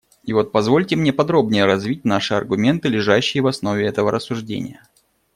[0.23, 4.81] И вот позвольте мне подробнее развить наши аргументы, лежащие в основе этого рассуждения.